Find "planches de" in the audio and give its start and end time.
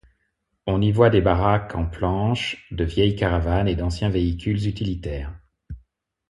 1.85-2.83